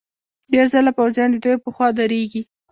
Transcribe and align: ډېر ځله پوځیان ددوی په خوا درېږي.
ډېر 0.51 0.65
ځله 0.73 0.91
پوځیان 0.97 1.29
ددوی 1.31 1.55
په 1.63 1.69
خوا 1.75 1.87
درېږي. 1.99 2.41